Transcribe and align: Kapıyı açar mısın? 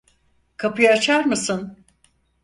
Kapıyı 0.57 0.91
açar 0.91 1.25
mısın? 1.25 1.85